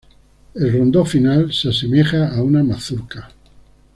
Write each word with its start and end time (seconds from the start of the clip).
El 0.55 0.73
rondó 0.73 1.05
final 1.05 1.53
se 1.53 1.69
asemeja 1.69 2.33
a 2.35 2.41
una 2.41 2.63
mazurca. 2.63 3.29